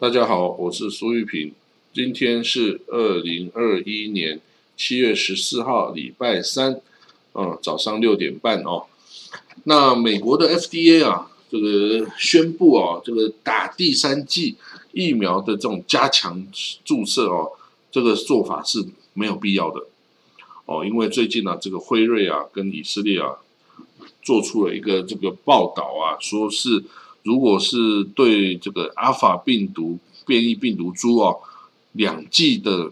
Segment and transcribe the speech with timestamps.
[0.00, 1.52] 大家好，我是苏玉平。
[1.92, 4.40] 今天是二零二一年
[4.74, 6.80] 七月十四号，礼拜三，
[7.34, 8.86] 嗯，早上六点半哦。
[9.64, 14.56] 那美国的 FDA 啊，这个宣布哦，这个打第三剂
[14.92, 16.46] 疫苗的这种加强
[16.82, 17.52] 注射哦，
[17.92, 18.82] 这个做法是
[19.12, 19.82] 没有必要的
[20.64, 23.36] 哦，因为最近呢，这个辉瑞啊跟以色列啊
[24.22, 26.84] 做出了一个这个报道啊，说是。
[27.22, 31.38] 如果是对这个阿尔法病毒变异病毒株哦，
[31.92, 32.90] 两剂的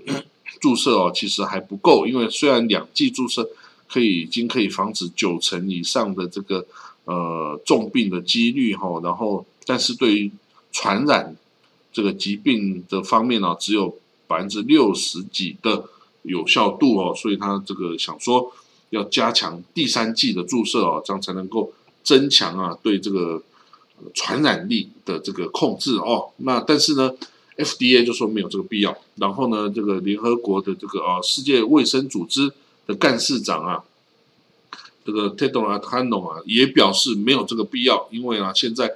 [0.61, 3.49] 注射哦，其实还不够，因为虽然两剂注射
[3.89, 6.67] 可以已经可以防止九成以上的这个
[7.05, 10.31] 呃重病的几率哈，然后但是对于
[10.73, 11.35] 传染
[11.91, 15.85] 这个疾病的方面呢，只有百分之六十几的
[16.23, 18.53] 有效度哦，所以他这个想说
[18.91, 23.43] 要加强第三剂的注射哦，这样才能够增强啊对这个。
[24.15, 27.13] 传染力的这个控制哦，那但是呢
[27.57, 28.97] ，FDA 就说没有这个必要。
[29.17, 32.53] 然后呢，这个联合国的这个啊世界卫生组织
[32.87, 33.83] 的干事长啊，
[35.05, 38.93] 这个 Tedros Adhanom 啊也表示没有这个必要，因为啊现在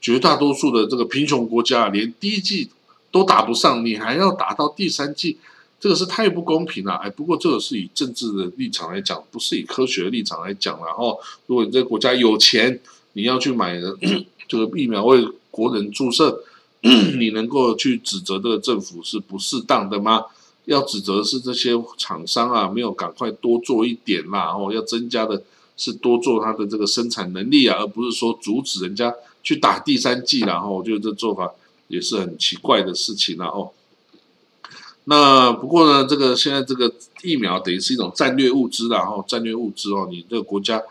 [0.00, 2.70] 绝大多数的这个贫穷国家连第一季
[3.10, 5.38] 都打不上，你还要打到第三季，
[5.80, 6.94] 这个是太不公平了。
[6.94, 10.78] 哎，不过这个是以政治的立场来讲，不是以科学的立场来讲。
[10.84, 12.80] 然后，如果你这个国家有钱，
[13.14, 13.96] 你要去买的。
[14.46, 16.44] 这个疫苗为国人注射，
[17.18, 20.26] 你能够去指责这个政府是不适当的吗？
[20.66, 25.42] 要指责是这些厂商啊，没有赶快多做一点啦，哦，要增加的
[25.78, 30.60] 是多做它的这个生产能力啊，而不是说阻止人家去打第三剂啦。
[30.62, 31.50] 哦，我觉得这做法
[31.88, 33.46] 也是很奇怪的事情啦。
[33.46, 33.70] 哦，
[35.04, 36.92] 那不过呢，这个现在这个
[37.22, 40.82] 疫苗等于是一种战略物资啦，哦，战略物资哦，你这个国家。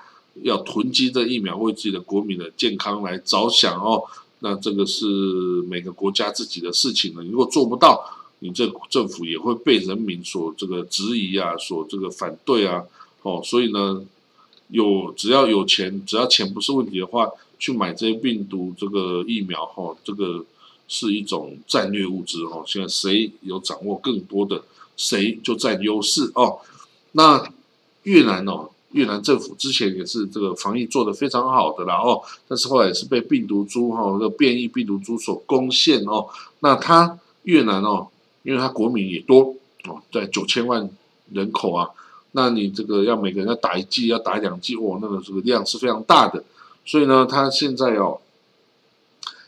[0.41, 4.03] 要囤积这疫苗，为自己的国民的健康来着想哦。
[4.39, 5.05] 那这个是
[5.69, 7.23] 每个国家自己的事情了。
[7.23, 8.03] 如果做不到，
[8.39, 12.83] 你这政府也会被人民所这个质疑啊，所这个反对啊。
[13.21, 14.03] 哦，所以呢，
[14.67, 20.43] 有只要有钱，只要钱不是问题的话，去买这些病毒这个疫苗哈，这个
[20.89, 22.61] 是一种战略物资哈。
[22.67, 24.61] 现在谁有掌握更多的，
[24.97, 26.59] 谁就占优势哦。
[27.13, 27.49] 那
[28.03, 28.71] 越南哦。
[28.93, 36.27] 越南政府之前也是这个防疫做得非常好的啦哦，但是后来也是被病毒株哈这个变异病毒株所攻陷哦。
[36.59, 38.07] 那它越南哦，
[38.43, 39.55] 因为它国民也多
[39.85, 40.89] 哦，在九千万
[41.31, 41.89] 人口啊，
[42.33, 46.43] 那你这个要每个人要打一剂，要打两剂哦，那个这个量是非常大的。
[46.85, 48.19] 所以呢，他现在哦，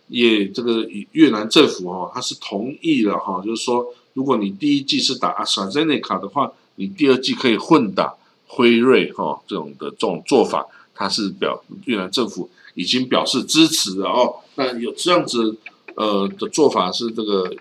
[0.08, 8.16] 也这个越南政府哦，他是同意了哈，就是说，如果你第一剂是打阿斯利康卡的话，你第二剂可以混打。
[8.48, 14.36] 辉瑞哈这种的这种做法，它是表越南政府已经表示支持了哦。
[14.56, 15.58] 那有这样子
[15.96, 17.54] 呃的做法是这个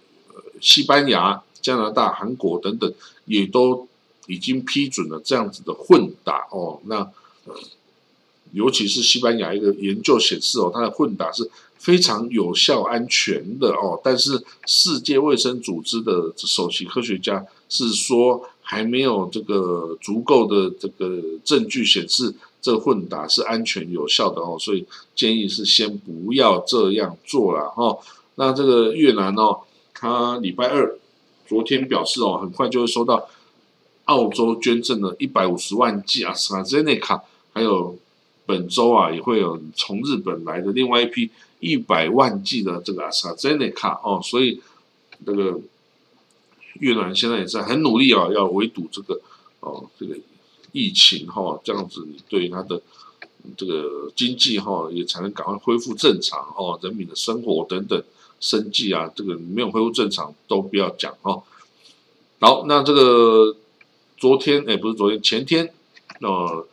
[0.60, 2.92] 西班牙、加拿大、韩国等等
[3.24, 3.88] 也都
[4.26, 6.80] 已经批准了这样子的混打哦。
[6.84, 7.10] 那
[8.52, 14.00] 尤其是西班牙一个研究显示哦，它的混打是非常有效、安全的哦。
[14.04, 18.48] 但是世界卫生组织的首席科学家是说。
[18.66, 27.98] 还没有这个足够的这个证据显示这混打是安全有效的哦，所以建议是先不要这样做了哈。
[28.36, 29.60] 那这个越南哦，
[29.92, 30.98] 他礼拜二
[31.46, 33.28] 昨天表示哦，很快就会收到
[34.06, 37.22] 澳洲捐赠的一百五十万剂阿斯卡 n e 卡，
[37.52, 37.96] 还有
[38.46, 41.30] 本周啊也会有从日本来的另外一批
[41.60, 44.62] 一百万剂的这个阿斯卡 n e 卡哦，所以
[45.26, 45.60] 这个。
[46.80, 49.20] 越南现在也在很努力啊，要围堵这个
[49.60, 50.16] 哦，这个
[50.72, 52.80] 疫情哈，这样子对他的
[53.56, 58.02] 这个经济哈也才能赶快恢复正常哦，人民的生活等等
[58.40, 61.42] 生计啊，这个没有恢复正常都不要讲哦。
[62.40, 63.56] 好，那这个
[64.16, 65.72] 昨天哎，不是昨天前天，
[66.20, 66.66] 呃，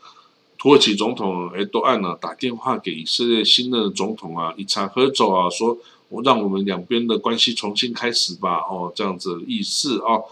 [0.57, 5.77] 土耳其总统埃多安呢打电话给以色列新的总统啊以查赫走啊说。
[6.11, 10.25] 我让我们两边的关系重新开始吧，哦，这样子意思哦。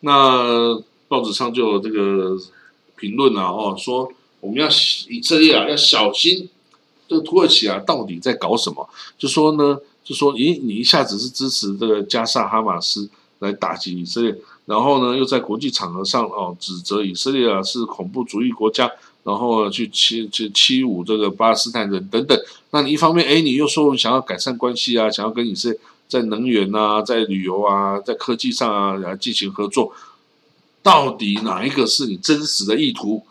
[0.00, 2.38] 那报纸上就有这个
[2.96, 4.08] 评论啊，哦，说
[4.40, 4.68] 我们要
[5.08, 6.48] 以色列啊要小心
[7.08, 8.88] 这个土耳其啊到底在搞什么？
[9.18, 14.32] 就说呢，就说咦，你一下子是支持这个加萨哈马斯来打击以色列，
[14.66, 18.88] 然后呢又在国际场合上哦指责以色列啊是恐怖主义国家。
[19.26, 22.40] 然后去欺去欺侮这个巴勒斯坦人等等，
[22.70, 29.92] 那你一方面，哎，你又说想要改善关系啊，想要跟以色列在能源啊、在旅游啊、在科技上啊来进行合作，
[30.80, 33.24] 到底哪一个是你真实的意图？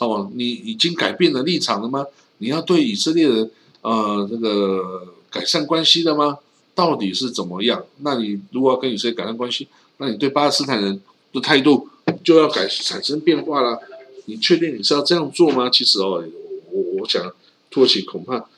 [0.00, 2.04] 哦，你已经改变了立场了吗？
[2.38, 3.48] 你要对以色列人
[3.82, 6.38] 呃这个改善关系的吗？
[6.74, 7.84] 到底是怎么样？
[7.98, 11.00] 那你如果要跟以色列改善关系，那你对巴勒斯坦人
[11.32, 11.88] 的态度
[12.24, 13.80] 就要改产生变化了。
[14.26, 15.68] 你确定你是要这样做吗？
[15.70, 16.22] 其实哦，
[16.70, 17.32] 我我想
[17.70, 18.48] 土耳其恐怕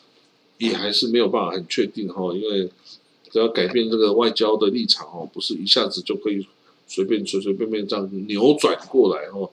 [0.58, 2.68] 也还是没有办法很确定哈，因为
[3.30, 6.46] 只要改变这个外交的立场哦，不是一下子就可以
[6.86, 9.50] 随便随随便便这样扭转过来哦。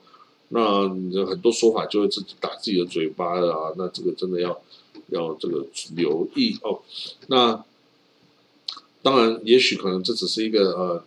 [0.50, 3.74] 那很多说法就会自己打自己的嘴巴啊。
[3.78, 4.62] 那这个真的要
[5.10, 5.66] 要这个
[5.96, 6.80] 留意哦。
[7.28, 7.64] 那
[9.02, 11.04] 当然，也许可能这只是一个呃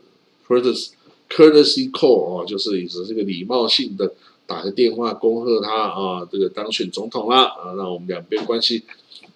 [0.46, 0.90] ，courtesy
[1.28, 4.12] courtesy call 哦，就是只是一个礼貌性的
[4.48, 8.82] 打个电话恭贺他啊，这个当选总统啦啊，那我们两边关系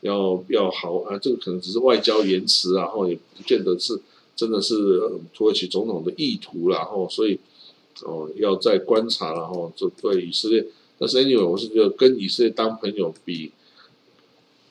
[0.00, 1.16] 要要好啊。
[1.18, 4.00] 这个可能只是外交言辞，然后也不见得是
[4.34, 5.00] 真的是
[5.32, 7.38] 土耳其总统的意图，然后所以
[8.02, 10.66] 哦要再观察，然后这对以色列。
[10.98, 13.52] 但是 anyway，我是觉得跟以色列当朋友比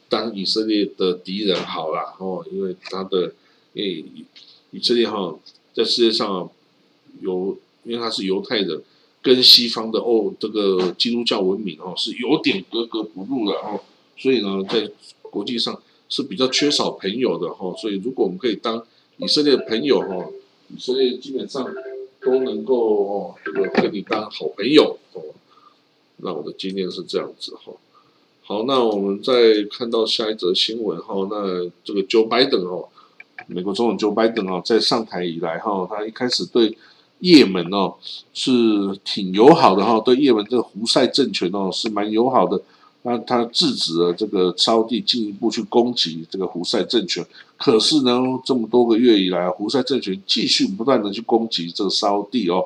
[0.10, 3.34] 当以色列的敌人好啦，哦，因为他的。
[3.74, 4.04] 因为
[4.72, 5.34] 以色列哈
[5.74, 6.52] 在世界上
[7.22, 8.82] 有，因为他是犹太人，
[9.22, 13.80] 跟西方的哦这个基督教文明哦是有点格格不入的哦，
[14.18, 14.90] 所以呢在
[15.22, 18.84] 国际上是比较缺少朋友的哈，所以如果我们可以当
[19.18, 20.28] 以色列的朋友哈，
[20.76, 21.68] 以色列基本上
[22.20, 25.22] 都能够哦这个跟你当好朋友哦，
[26.18, 27.74] 那我的经验是这样子哈。
[28.44, 29.34] 好，那我们再
[29.70, 32.90] 看到下一则新闻哈，那这个 Joe Biden 哦。
[33.48, 36.78] 美国总统 Joe Biden 哦，在上台以来哈，他一开始对
[37.22, 37.96] 也门哦
[38.34, 38.52] 是
[39.06, 42.62] 挺友好的哈，对也门这个胡塞政权哦是蛮友好的。
[43.04, 47.26] 那他制止了这个沙地进一步去攻击这个胡塞政权。
[47.58, 52.66] 可是呢，这么多个月以来，胡塞政权继续不断的去攻击这个沙地哦，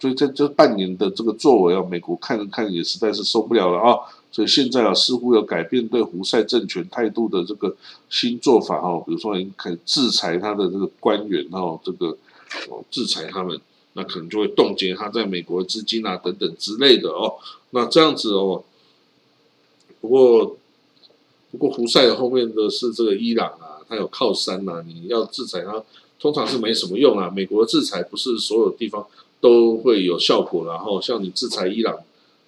[0.00, 3.98] 所以在这半年的这个作为啊，美国看了看也实在是受不了了啊。
[4.32, 7.74] 所以现在啊，似乎有改变对胡塞政权态度的这个
[8.08, 12.08] 新做法哈，比如说你可以制裁他的这个官员哈，这个
[12.70, 13.58] 哦制裁他们，
[13.96, 17.34] 那可能就会冻结他在美国资金啊等等之类的哦。
[17.70, 18.62] 那这样子哦，
[20.00, 20.56] 不过
[21.50, 25.82] 不过胡塞后面的是这个伊朗啊，他有靠山呐，你要制裁他，
[26.20, 27.32] 通常是没什么用啊。
[27.34, 29.04] 美国制裁不是所有地方
[29.40, 31.98] 都会有效果，然后像你制裁伊朗。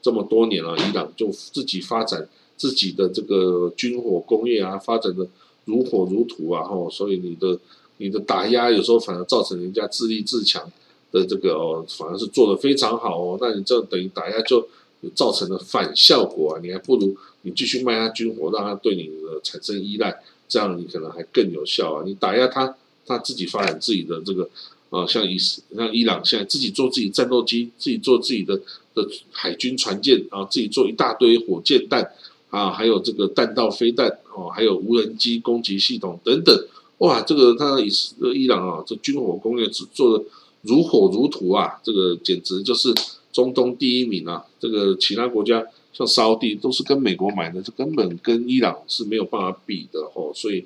[0.01, 5.27] 这么多年了，伊朗就自己发展自己的这个军火工业啊，发展的
[5.65, 7.59] 如火如荼啊，吼，所以你的
[7.97, 10.71] 你的打压有时候反而造成人家自立自强
[11.13, 14.67] 的这个哦，反而是做的非常好哦，那你这等于打压就
[15.15, 22.77] 造成了反效果啊，你还不如你继续卖他军火，让他对你的产生依赖，这样你可能还更有效啊，你打压他，
[23.07, 24.49] 他自己发展自己的这个。
[24.91, 28.59] 啊，像伊像伊朗现在自己做自己战斗机，自己做自己的
[28.95, 32.11] 的海军船舰啊，自己做一大堆火箭弹
[32.49, 36.67] 啊，还有这个弹道飞弹哦，还有无人机攻击系统等等。
[37.01, 37.91] 哇，这个他伊
[38.35, 40.25] 伊朗啊，这军火工业只做的
[40.69, 42.95] 如火如荼啊，这个简直就是
[43.33, 44.45] 中东第一名啊。
[44.61, 50.65] 这个其他国家像沙地都是跟美国买的，这根本跟伊朗是没有办法比的哦，所以。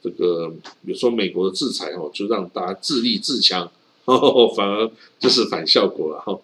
[0.00, 0.48] 这个
[0.86, 3.68] 比如说美国的制裁哦，就让大家自立自强，
[4.04, 6.38] 哦， 反而就是反效果了哈。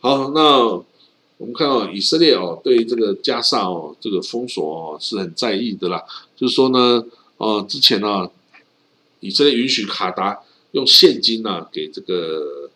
[0.00, 6.04] 好，那我们看到以色列哦，对这个加沙哦，这个封锁哦是很在意的啦。
[6.36, 7.02] 就是说呢，
[7.38, 8.30] 哦，之前呢，
[9.20, 10.38] 以色列允许卡达
[10.72, 12.70] 用现金呐给这个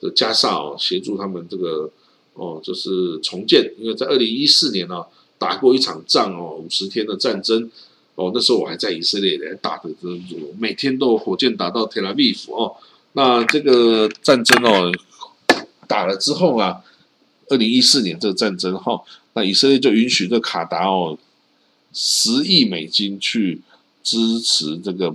[0.00, 1.90] 的加沙哦协助他们这个
[2.34, 5.04] 哦就是重建，因为在二零一四年呢
[5.38, 7.70] 打过一场仗哦，五十天的战争。
[8.14, 10.08] 哦，那时候我还在以色列，打的这
[10.58, 12.74] 每天都有火箭打到特拉维夫哦。
[13.12, 14.90] 那这个战争哦，
[15.86, 16.82] 打了之后啊，
[17.50, 19.02] 二零一四年这个战争哈，
[19.34, 21.18] 那以色列就允许这卡达哦，
[21.92, 23.60] 十亿美金去
[24.02, 25.14] 支持这个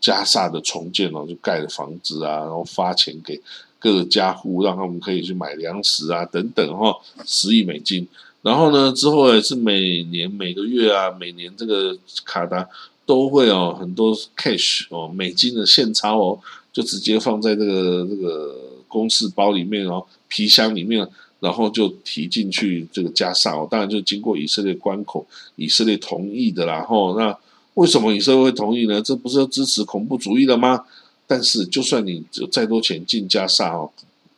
[0.00, 3.40] 加萨的重建哦，就盖了房子啊，然后发钱给
[3.78, 8.06] 各个家户，让他们可以去买粮食啊等等哈，十亿美金。
[8.42, 12.66] 然后呢，之后也是每年每个月啊，每年这个卡达
[13.04, 16.38] 都会哦，很多 cash 哦，美金的现钞哦，
[16.72, 18.54] 就直接放在这个这个
[18.86, 21.06] 公事包里面哦，皮箱里面，
[21.40, 25.26] 然后就提进去这个加沙哦，当然就经过以色列关口，
[25.56, 26.82] 以色列同意的啦。
[26.82, 27.36] 吼，那
[27.78, 29.00] 为什么以色列会同意呢？
[29.00, 30.84] 这不是支持恐怖主义的吗？
[31.26, 33.90] 但是就算你有再多钱进加沙哦，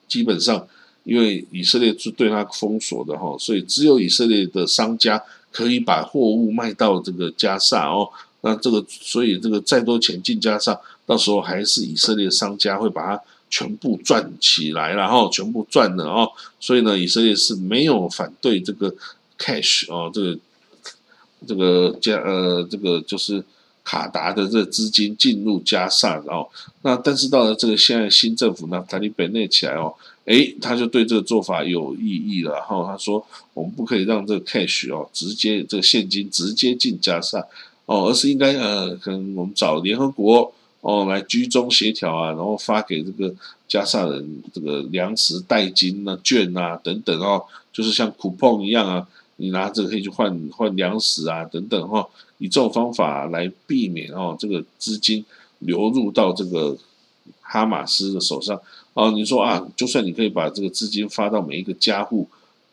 [0.07, 0.67] 基本上。
[1.03, 5.21] 因为以色列是对他封锁的哈，所以只有以色列的商家
[5.51, 8.07] 可以把货物卖到这个加沙哦。
[8.43, 16.31] 那这个，所以这个再多钱进加沙，到时候还是以色列商家会把它全部赚起来，然后全部赚了哦。
[16.61, 18.95] 所以呢，以色列是没有反对这个
[19.39, 20.39] cash 哦，这个
[21.47, 23.43] 这个加呃，这个就是。
[23.83, 26.49] 卡达的这资金进入加萨，然后
[26.83, 29.93] 那但是到了这个现在新政府呢，塔利班内起来哦，
[30.27, 37.45] 诶，他就对这个做法有异议了，然后他说我们不可以让这个 cash 哦直接这个现金直接进加萨
[37.87, 43.35] 哦，而是应该呃可能我们找联合国哦来居中协调啊，然后发给这个
[43.67, 47.43] 加萨人这个粮食代金啊券啊等等哦，
[47.73, 49.09] 就是像 coupon 一样啊。
[49.41, 52.07] 你拿这个可以去换换粮食啊，等等哈，
[52.37, 55.25] 以这种方法来避免哦，这个资金
[55.61, 56.77] 流入到这个
[57.41, 58.61] 哈马斯的手上
[58.93, 59.11] 哦。
[59.13, 62.29] 你说啊，就算你可以把这个资金发到每一个家户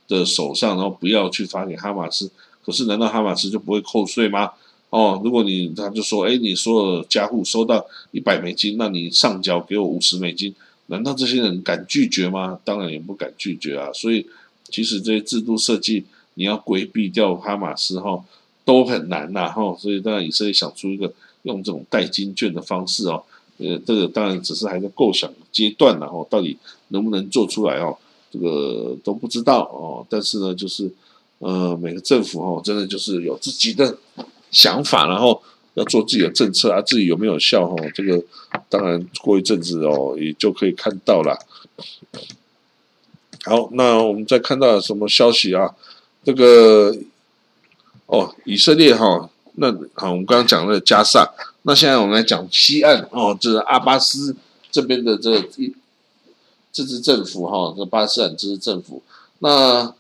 [0.09, 2.29] 的手上，然后不要去发给哈马斯，
[2.65, 4.51] 可是难道哈马斯就不会扣税吗？
[4.89, 10.53] 哦，如果你他就说，哎，你所有家户收到一百美金，那你上交给我五十美金，
[10.87, 12.59] 难道这些人敢拒绝吗？
[12.65, 13.89] 当然也不敢拒绝啊。
[13.93, 14.27] 所以
[14.69, 16.03] 其实这些制度设计。
[16.37, 18.23] 你要规避掉哈马斯哈
[18.63, 23.23] 都很难呐哈，所以当然以色列想出一个用这种代金券的方式哦，
[23.57, 26.55] 呃，这个当然只是还在构想阶段然后到底
[26.89, 27.97] 能不能做出来哦，
[28.31, 30.05] 这个都不知道哦。
[30.09, 30.91] 但是呢，就是
[31.39, 33.97] 呃，每个政府哦，真的就是有自己的
[34.51, 35.41] 想法，然后
[35.73, 38.23] 要做自己的政策啊，自己有没有效哦，这个
[38.69, 41.35] 当然过一阵子哦，也就可以看到了。
[43.45, 45.73] 好，那我们再看到什么消息啊？
[46.27, 46.93] 这个
[48.07, 51.25] 哦，以色列哈，那好，我们刚刚讲了加萨，
[51.61, 54.35] 那现在我们来讲西岸哦，这是阿巴斯
[54.69, 55.73] 这边的这一
[56.73, 59.01] 自治政府哈，这巴勒斯坦自治政府。
[59.39, 59.93] 那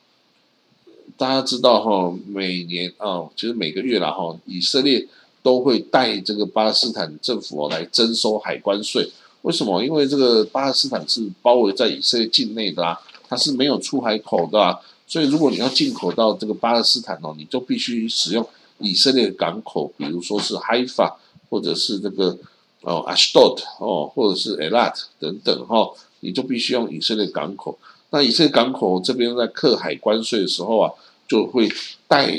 [1.15, 5.07] 大家知道哈，每年啊，其实每个月了哈，以色列
[5.41, 9.09] 都会带这个巴勒斯坦政府来征收海关税。
[9.43, 9.81] 为什么？
[9.81, 14.61] 因为这个巴勒斯坦是包围在以色列境内的啊，它是没有出海口的。
[14.61, 14.77] 啊。
[15.07, 18.45] 所以，如果你要进口到这个巴勒斯坦哦，你就必须使用
[18.79, 21.13] 以色列港口，比如说是 Haifa
[21.49, 22.37] 或者是这个
[22.81, 27.79] 哦 Ashdod 哦，或者是 Elat 等等哈，你就必须用以色列港口。
[28.09, 30.91] 那以色列港口这边在课海关税的时候啊，
[31.27, 31.71] 就会
[32.07, 32.29] 带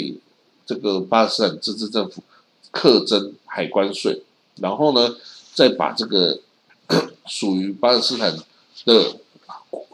[0.66, 2.22] 这个巴勒斯坦自治政府
[2.70, 4.22] 课征海关税，
[4.56, 5.16] 然后呢，
[5.54, 6.38] 再把这个
[7.26, 8.36] 属于巴勒斯坦
[8.84, 9.16] 的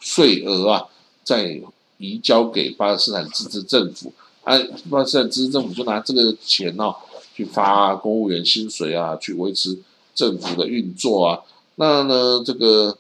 [0.01, 0.87] 税额啊，
[1.23, 1.61] 再
[1.99, 4.59] 移交给巴勒斯坦自治政府，啊，
[4.91, 6.95] 巴勒斯坦自治政府就拿这个钱哦，
[7.35, 9.79] 去发公务员薪水啊，去维持
[10.15, 11.41] 政府的运作啊。
[11.77, 12.99] 那呢，这个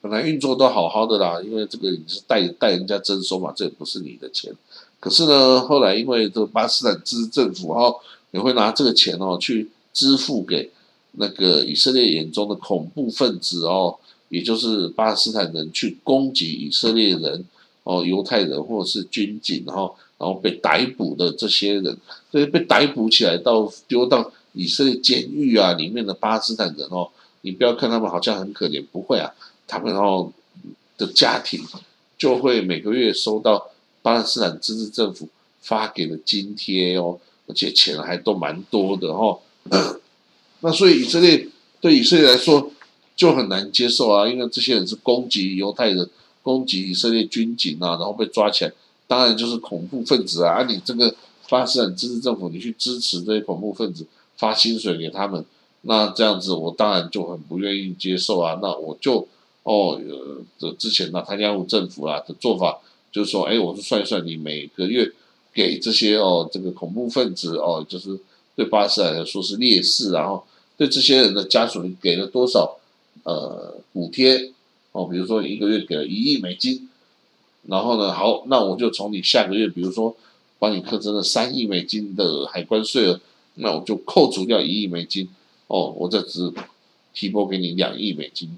[0.00, 4.54] 本来运作都好好的啦，因为这个你是代代人家征收嘛，这也不是你的钱。
[5.00, 7.96] 可是呢，后来因为这个巴勒斯坦自治政府哦，
[8.30, 10.70] 也会拿这个钱哦，去支付给
[11.12, 13.96] 那个以色列眼中的恐怖分子哦，
[14.28, 17.44] 也就是巴勒斯坦人去攻击以色列人。
[17.86, 21.96] 哦，犹太人或者是军警，然后然后被逮捕的这些人，
[22.32, 27.08] 这些被逮捕起来到丢到以色列监狱啊里面的巴勒斯坦人哦，
[27.42, 29.32] 你不要看他们好像很可怜，不会啊，
[29.68, 30.32] 他们哦
[30.98, 31.60] 的家庭
[32.18, 33.70] 就会每个月收到
[34.02, 35.28] 巴勒斯坦自治政府
[35.60, 39.38] 发给的津贴哦，而且钱还都蛮多的哦。
[40.58, 41.46] 那所以以色列
[41.80, 42.72] 对以色列来说
[43.14, 46.10] 就很难接受啊，因为这些人是攻击犹太人。
[46.46, 48.72] 攻击以色列军警啊，然后被抓起来，
[49.08, 50.54] 当然就是恐怖分子啊！
[50.54, 51.12] 啊，你这个
[51.48, 55.44] 巴勒斯坦自治政府，你去支持这些恐怖分子，发薪水给他们，
[55.82, 58.60] 那这样子我当然就很不愿意接受啊！
[58.62, 59.26] 那我就
[59.64, 60.00] 哦，
[60.60, 62.78] 呃，之前呢，他加入政府啊的做法，
[63.10, 65.10] 就是说，哎，我是算一算，你每个月
[65.52, 68.16] 给这些哦，这个恐怖分子哦，就是
[68.54, 70.44] 对巴勒斯坦来说是烈士，然后
[70.76, 72.78] 对这些人的家属，你给了多少
[73.24, 74.52] 呃补贴？
[74.96, 76.88] 哦，比如说一个月给了一亿美金，
[77.64, 80.16] 然后呢，好，那我就从你下个月，比如说
[80.58, 83.20] 帮你课征了三亿美金的海关税额，
[83.56, 85.28] 那我就扣除掉一亿美金，
[85.66, 86.50] 哦，我这只
[87.12, 88.56] 提拨给你两亿美金，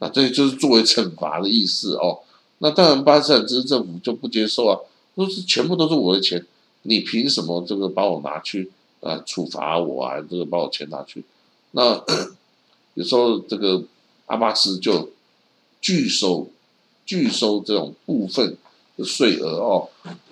[0.00, 2.18] 那这就是作为惩罚的意思哦。
[2.58, 4.78] 那当然，巴勒斯坦自治政府就不接受啊，
[5.14, 6.44] 都是全部都是我的钱，
[6.82, 10.20] 你凭什么这个把我拿去啊处罚我啊？
[10.28, 11.24] 这个把我钱拿去？
[11.70, 12.04] 那
[12.92, 13.82] 有时候这个
[14.26, 15.08] 阿巴斯就。
[15.80, 16.48] 拒收，
[17.06, 18.56] 拒收这种部分
[18.96, 19.88] 的税额哦。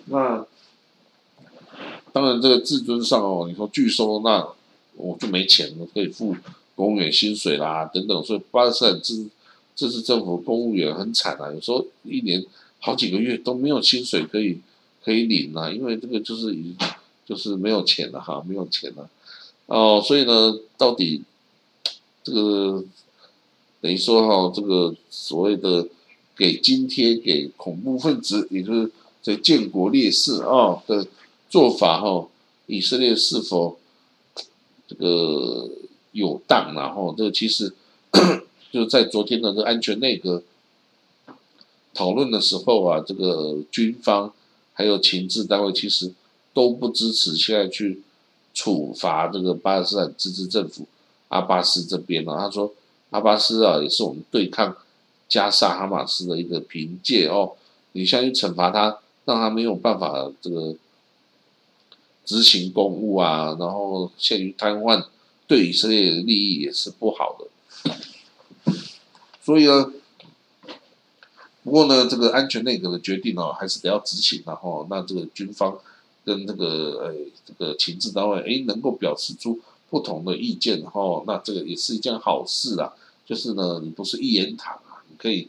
[0.07, 0.45] 那
[2.13, 4.47] 当然，这个自尊上哦，你说拒收，那
[4.95, 6.35] 我就没钱了，可以付
[6.75, 8.25] 公务员薪水啦，等等。
[8.25, 9.29] 所以巴勒斯坦自
[9.75, 12.45] 这次政府公务员很惨啊，有时候一年
[12.81, 14.61] 好几个月都没有薪水可以
[15.05, 16.75] 可以领啊，因为这个就是已
[17.25, 19.09] 就是没有钱了哈，没有钱了
[19.67, 20.03] 哦。
[20.05, 21.23] 所以呢，到底
[22.23, 22.85] 这个。
[23.87, 25.87] 等于说哈，这个所谓的
[26.37, 28.91] 给津贴给恐怖分子，也就是
[29.23, 31.07] 这建国烈士啊的
[31.49, 32.27] 做法哈，
[32.67, 33.79] 以色列是否
[34.89, 35.71] 这个
[36.11, 37.73] 有当，然后这个其实
[38.73, 40.43] 就在昨天的这安全内阁
[41.95, 44.33] 讨论的时候啊，这个军方
[44.73, 46.13] 还有情治单位其实
[46.53, 48.03] 都不支持现在去
[48.53, 50.89] 处罚这个巴勒斯坦自治政府
[51.29, 52.35] 阿巴斯这边呢。
[52.37, 52.75] 他说
[53.11, 54.77] 阿巴斯啊，也是我们对抗
[55.29, 57.53] 加沙哈马斯的一个凭借哦。
[57.93, 60.77] 你现在去惩罚他，让他没有办法这个。
[62.27, 65.05] 执行公务啊，然后陷于瘫痪，
[65.47, 67.95] 对以色列的利益也是不好的。
[69.41, 69.93] 所以呢，
[71.63, 74.43] 不过呢，这个安全内阁的决定呢，还是得要执行。
[74.45, 75.79] 然后，那这个军方
[76.25, 76.67] 跟这个
[77.05, 82.93] 呃这个情治单位，哎，能够表示出不同的意见，哈，那这个也是一件好事啊。
[83.25, 85.49] 就是呢，你不是一言堂啊，你可以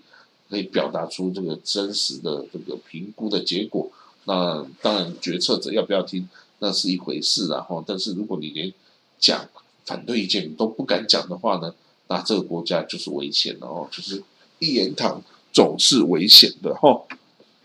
[0.49, 3.91] 可以表达出这个真实的这个评估的结果。
[4.25, 6.27] 那当然，决策者要不要听？
[6.59, 8.73] 那是一回事，然后，但是如果你连
[9.19, 9.47] 讲
[9.85, 11.71] 反对意见都不敢讲的话呢，
[12.07, 14.23] 那这个国家就是危险的哦，就是
[14.57, 15.21] 一言堂
[15.53, 17.03] 总是危险的哈。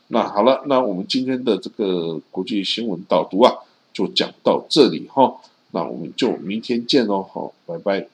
[0.09, 3.55] 那好了，那我们今天的这个国际新闻导读啊，
[3.95, 5.41] 就讲到这里哈。
[5.73, 8.07] 那我们就明天见喽，好，拜拜。